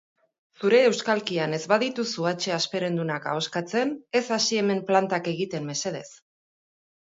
Zure 0.61 0.77
euskalkian 0.91 1.53
ez 1.57 1.59
badituzu 1.73 2.25
hatxe 2.31 2.55
hasperendunak 2.57 3.29
ahoskatzen, 3.33 3.93
ez 4.23 4.25
hasi 4.39 4.61
hemen 4.65 4.83
plantak 4.91 5.33
egiten, 5.37 5.71
mesedez. 5.71 6.07